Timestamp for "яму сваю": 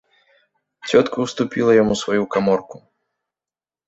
1.81-2.23